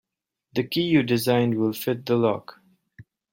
The 0.55 0.63
key 0.63 0.81
you 0.81 1.03
designed 1.03 1.59
will 1.59 1.73
fit 1.73 2.07
the 2.07 2.15
lock. 2.15 2.59